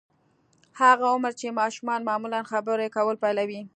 [0.79, 3.61] هغه عمر چې ماشومان معمولاً خبرې کول پيلوي.